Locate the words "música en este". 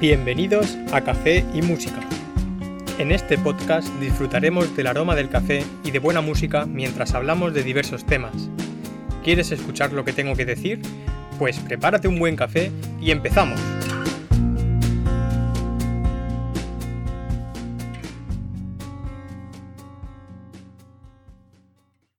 1.60-3.36